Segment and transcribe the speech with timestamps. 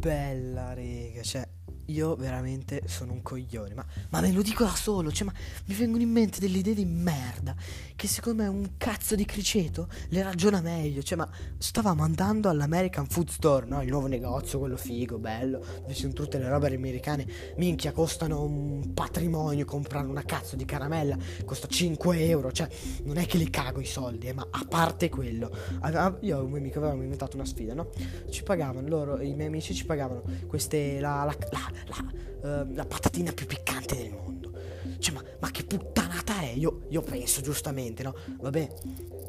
[0.00, 1.46] bella, rega, cioè
[1.90, 5.32] io veramente sono un coglione, ma, ma me lo dico da solo, cioè, ma
[5.66, 7.54] mi vengono in mente delle idee di merda,
[7.96, 13.06] che secondo me un cazzo di criceto le ragiona meglio, cioè, ma stavamo andando all'American
[13.06, 13.82] Food Store, no?
[13.82, 17.26] Il nuovo negozio, quello figo, bello, dove sono tutte le robe americane,
[17.56, 22.68] minchia, costano un patrimonio comprare una cazzo di caramella, costa 5 euro, cioè,
[23.04, 25.50] non è che li cago i soldi, eh, ma a parte quello,
[26.20, 27.90] io e un mio amico avevamo inventato una sfida, no?
[28.30, 32.84] Ci pagavano, loro, i miei amici ci pagavano queste, la, la, la la, uh, la
[32.84, 34.40] patatina più piccante del mondo.
[34.98, 36.50] Cioè, ma, ma che puttanata è?
[36.50, 38.14] Io, io, penso giustamente, no?
[38.40, 38.68] Vabbè,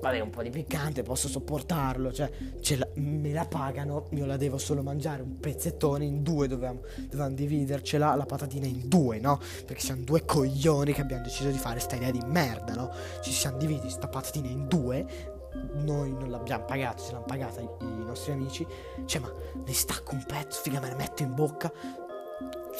[0.00, 2.12] vabbè, un po' di piccante, posso sopportarlo.
[2.12, 2.30] Cioè,
[2.76, 6.48] la, me la pagano, io la devo solo mangiare un pezzettone in due.
[6.48, 9.38] Dovevamo, dovevamo dividercela la patatina in due, no?
[9.64, 12.92] Perché siamo due coglioni che abbiamo deciso di fare sta idea di merda, no?
[13.22, 15.38] Ci siamo divisi sta patatina in due
[15.74, 18.66] noi non l'abbiamo pagata, ce l'hanno pagata i, i, nostri amici.
[19.04, 19.32] Cioè, ma
[19.64, 21.72] ne stacco un pezzo, figa, me la metto in bocca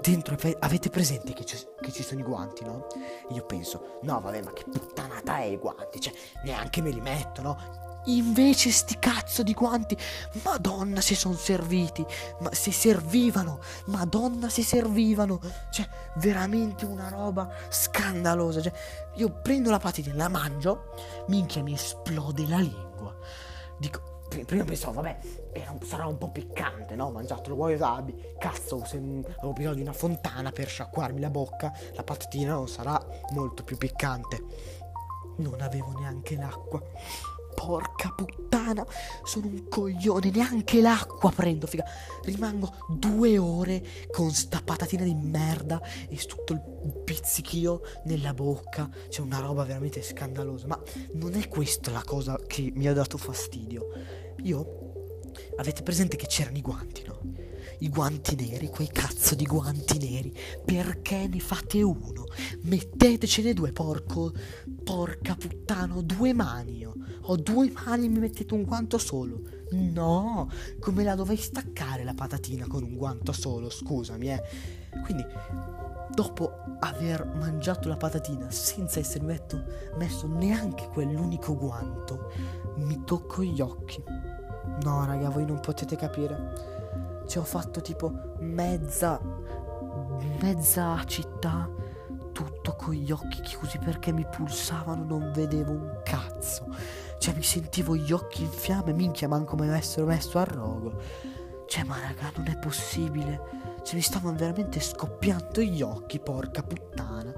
[0.00, 2.86] dentro avete presente che ci, che ci, sono i guanti, no?
[3.30, 6.00] Io penso, no vabbè, ma che puttanata è i guanti?
[6.00, 6.12] Cioè,
[6.44, 7.80] neanche me li metto, no?
[8.06, 9.96] Invece sti cazzo di guanti,
[10.42, 12.04] madonna se sono serviti,
[12.40, 15.38] ma se servivano, madonna se servivano,
[15.70, 18.72] cioè veramente una roba scandalosa, cioè
[19.14, 20.94] io prendo la patina, la mangio,
[21.28, 23.14] minchia mi esplode la lingua,
[23.78, 24.11] dico
[24.44, 25.18] prima pensavo, vabbè,
[25.52, 27.06] era, sarà un po' piccante, no?
[27.06, 31.72] Ho mangiato lo wasabi, cazzo, se avevo bisogno di una fontana per sciacquarmi la bocca,
[31.94, 33.00] la patatina non sarà
[33.32, 34.44] molto più piccante.
[35.36, 36.82] Non avevo neanche l'acqua.
[37.64, 38.84] Porca puttana,
[39.22, 41.84] sono un coglione, neanche l'acqua prendo, figa.
[42.24, 48.90] Rimango due ore con sta patatina di merda e tutto il pizzichio nella bocca.
[49.08, 50.66] C'è una roba veramente scandalosa.
[50.66, 53.86] Ma non è questa la cosa che mi ha dato fastidio.
[54.42, 54.91] Io
[55.56, 57.20] avete presente che c'erano i guanti, no?
[57.78, 60.32] I guanti neri, quei cazzo di guanti neri.
[60.64, 62.24] Perché ne fate uno?
[62.62, 64.32] Mettetecene due, porco.
[64.84, 66.78] Porca puttana, ho due mani.
[66.78, 66.94] Io.
[67.22, 69.40] Ho due mani e mi mettete un guanto solo.
[69.70, 73.68] No, come la dovrei staccare la patatina con un guanto solo?
[73.68, 74.42] Scusami, eh.
[75.04, 75.24] Quindi,
[76.14, 79.64] dopo aver mangiato la patatina senza essere messo,
[79.96, 82.30] messo neanche quell'unico guanto,
[82.76, 84.02] mi tocco gli occhi.
[84.82, 87.22] No, raga, voi non potete capire.
[87.26, 89.20] Ci ho fatto tipo mezza.
[90.40, 91.68] mezza città.
[92.32, 96.66] Tutto con gli occhi chiusi perché mi pulsavano, non vedevo un cazzo.
[97.18, 101.00] Cioè, mi sentivo gli occhi in fiamme, minchia, manco me l'avessero messo a rogo.
[101.66, 103.60] Cioè, ma raga, non è possibile.
[103.82, 107.32] Cioè, mi stavano veramente scoppiando gli occhi, porca puttana.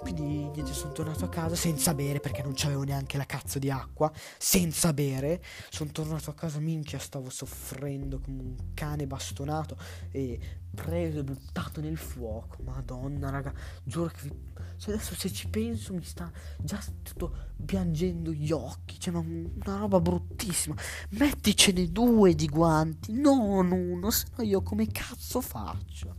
[0.00, 3.70] Quindi niente, sono tornato a casa senza bere perché non c'avevo neanche la cazzo di
[3.70, 4.10] acqua.
[4.38, 5.42] Senza bere.
[5.68, 9.76] Sono tornato a casa, minchia, stavo soffrendo come un cane bastonato
[10.10, 10.38] e
[10.74, 12.62] preso e buttato nel fuoco.
[12.62, 13.52] Madonna, raga,
[13.84, 14.32] giuro che vi...
[14.78, 18.98] cioè adesso se ci penso mi sta già tutto piangendo gli occhi.
[18.98, 20.74] Cioè, ma una roba bruttissima.
[21.10, 26.16] Metticene due di guanti, non uno, se no io come cazzo faccio?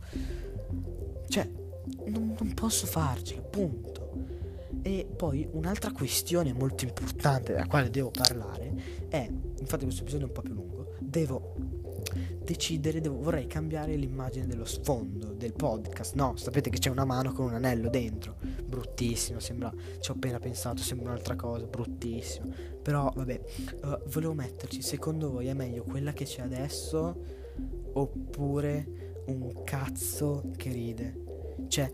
[1.28, 1.61] Cioè
[2.12, 4.10] non, non posso farci, appunto.
[4.82, 8.72] E poi un'altra questione molto importante della quale devo parlare
[9.08, 9.28] è,
[9.60, 11.54] infatti questo episodio è un po' più lungo, devo
[12.42, 16.14] decidere, devo, vorrei cambiare l'immagine dello sfondo del podcast.
[16.14, 20.38] No, sapete che c'è una mano con un anello dentro, bruttissimo, sembra, ci ho appena
[20.38, 22.52] pensato, sembra un'altra cosa, bruttissimo.
[22.82, 23.40] Però vabbè,
[23.82, 27.40] uh, volevo metterci, secondo voi è meglio quella che c'è adesso
[27.92, 31.31] oppure un cazzo che ride?
[31.72, 31.90] Cioè,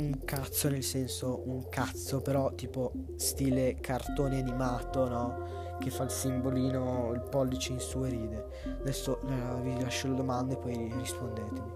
[0.00, 5.76] un cazzo nel senso un cazzo, però tipo stile cartone animato, no?
[5.80, 8.46] Che fa il simbolino, il pollice in su e ride.
[8.80, 11.72] Adesso eh, vi lascio le domande e poi rispondetemi.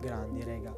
[0.00, 0.76] Grandi, rega.